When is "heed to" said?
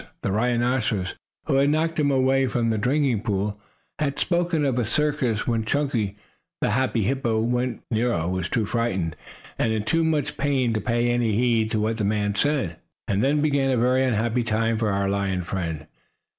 11.35-11.79